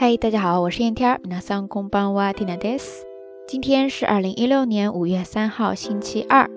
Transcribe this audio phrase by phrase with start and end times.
[0.00, 1.20] 嗨，大家好，我是燕天儿。
[1.24, 3.04] 皆さんこんばんは、ティナです。
[3.48, 6.48] 今天是二零一六年五月三号，星期二。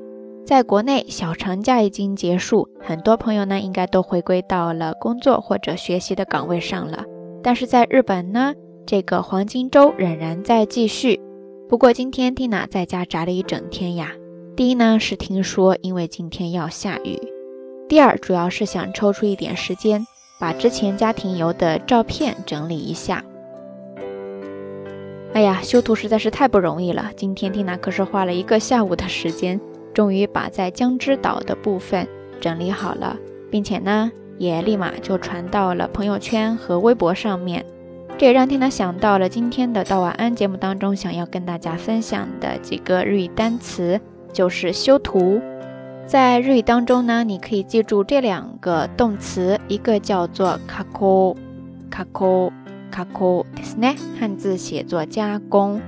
[0.46, 7.06] 在国内，小长假已经结束，很多朋友呢应该都回归到了工作或者学习的岗位上了。
[7.42, 8.54] 但是在日本呢，
[8.86, 11.20] 这个黄金周仍然在继续。
[11.70, 14.12] 不过今天 Tina 在家宅了一整天呀。
[14.56, 17.18] 第一呢是听说因为今天要下雨，
[17.88, 20.06] 第二主要是想抽出一点时间
[20.38, 23.24] 把之前家庭游的照片整理一下。
[25.35, 27.11] 哎呀，修图实在是太不容易了。
[27.17, 29.61] 今天蒂娜可是花了一个下午的时间，
[29.93, 32.07] 终于把在江之岛的部分
[32.41, 33.17] 整理好了，
[33.51, 37.67] 并且呢，也立马就传到了朋友圈和微博上面。
[38.17, 44.01] 这也让蒂娜想到了今天的道晚安节目当中想要跟大家分享的几个日语单词，
[44.33, 45.43] 就是修图。
[46.07, 51.37] 在日语当中呢，你可以记住这两个动词，一个叫做卡扣
[51.91, 52.53] 卡扣。
[52.94, 52.94] 加工。
[52.94, 55.80] 加工ですね，汉字写作加工。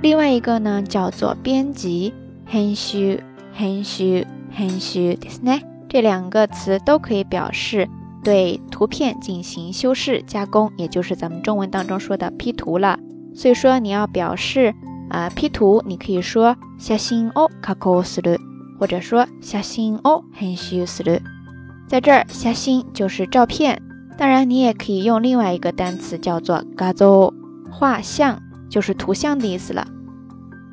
[0.00, 2.14] 另外一个呢叫做编辑，
[2.50, 3.20] 編集，
[3.58, 4.26] 編集，
[4.56, 5.62] 編集ですね。
[5.88, 7.88] 这两个词都可以表示
[8.22, 12.98] 对图片进行修饰加工，也就是咱们中文当中说的 P 图了。
[13.34, 14.72] 所以说你要表示
[15.10, 18.38] 啊 P 图，你可以说写真を加工する，
[18.78, 21.20] 或者说写真を編集する。
[21.86, 23.82] 在这儿，写真就是照片。
[24.18, 27.32] 当然，你也可以用另外一个单词叫做“画像”，
[27.70, 28.38] 画像
[28.70, 29.86] 就是图像的意思了。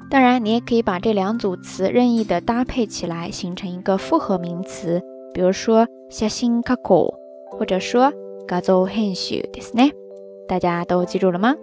[0.09, 5.02] 当然，你也可以把这两组词任意的搭配起来，形成一个复合名词，
[5.34, 7.14] 比如说“写真加工”
[7.50, 8.11] 或者说“
[8.47, 9.94] 画像編集”ですね。
[10.47, 11.56] 大家都记住了吗？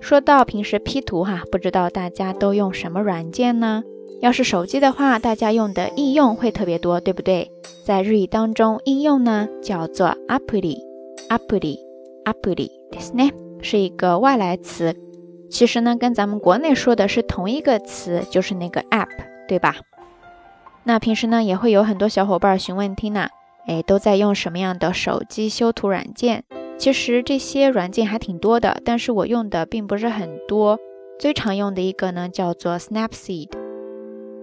[0.00, 3.82] 说到平时 P 图哈，不知道大家都用什么软件呢？
[4.20, 7.50] 要是手机的话，大家用的应用会特别多，对不对？
[7.84, 10.78] 在日语当中，应用呢叫做アプリ。
[11.32, 11.78] アプリ、
[12.24, 14.94] アプリですね，是一个外来词。
[15.50, 19.08] 其实呢，跟咱们国内说的是同一个词，就是那个 app，
[19.46, 19.76] 对吧？
[20.84, 23.28] 那平时呢，也会有很多小伙伴询问 Tina，
[23.66, 26.44] 哎，都在用什么样的手机修图软件？
[26.78, 30.78] 其实这些软件还挺多的，但是我用的并不是很多。
[31.18, 33.50] 最常用的一个呢，叫做 Snapseed，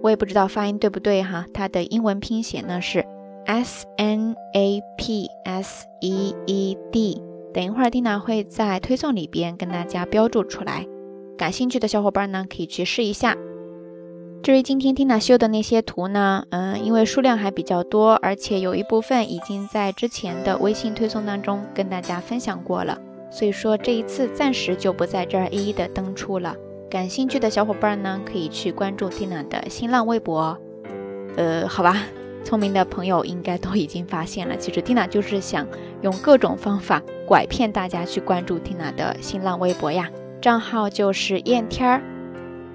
[0.02, 3.06] 我也不知道发音对不对哈，它的英文拼写呢是。
[3.45, 7.21] S N A P S E E D，
[7.53, 10.85] 等一会儿，蒂娜会在推送里边跟大家标注出来。
[11.37, 13.35] 感兴趣的小伙伴呢，可以去试一下。
[14.43, 22.97] 至于今天蒂娜修的那些图呢，嗯，因为数量还比较多，而且有一部分已经在之前的微信推送当中跟大家分享过了，
[23.31, 26.55] 所以说这一次暂时就不在这儿一一的登出了。
[26.89, 30.57] 感兴趣的小伙伴呢，可以去关注蒂娜的新浪微博。
[31.37, 31.97] 呃，好吧。
[32.43, 35.65] 聪明的朋友应该都已经发现了， 其实 Tina 就是想
[36.01, 40.09] 用各种方法拐骗大家去关注 Tina 的新浪微博呀，
[40.41, 42.01] 账号就是燕天儿，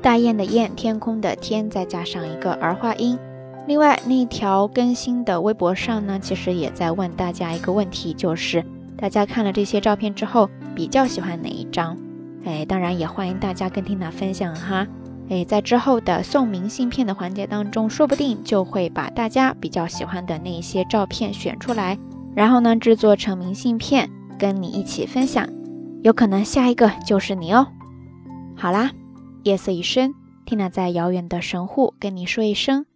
[0.00, 3.18] 大雁的雁，天空的天，再加上一个儿化音。
[3.66, 8.64] 另外那条更新的微博上呢，其实也在问大家一个问题，就是
[8.96, 11.96] 大家看了这些照片之后，比较喜欢哪一张？
[12.44, 14.86] 哎，当然也欢迎大家跟 Tina 分享哈。
[15.28, 21.98] 哎，在之后的送明信片的环节当中，说不定就会把大家比较喜欢的那一些照片选出来，
[22.36, 25.48] 然后呢制作成明信片，跟你一起分享。
[26.02, 27.66] 有可能下一个就是你哦。
[28.54, 28.92] 好啦，
[29.42, 30.14] 夜色已深
[30.46, 32.86] ，Tina 在遥远的神户跟你说一声。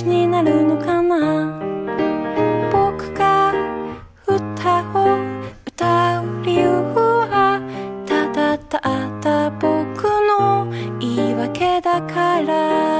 [0.00, 1.60] 話になるのかな
[2.72, 3.52] 僕が
[4.26, 4.32] 歌
[4.94, 5.18] を
[5.66, 7.60] 歌う理由は
[8.06, 8.80] ただた
[9.20, 10.68] だ僕の
[11.00, 12.99] 言い訳だから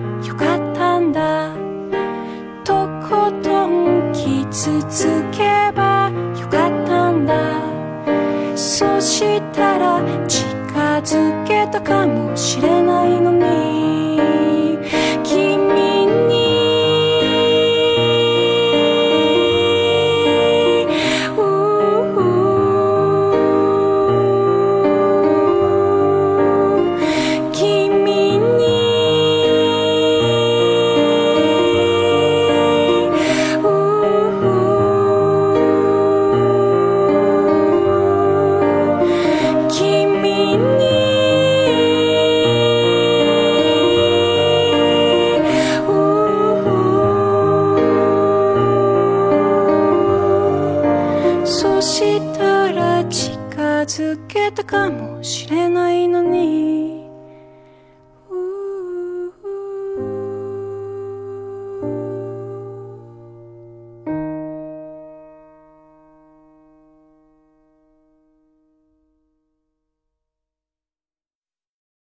[54.54, 55.12] така му.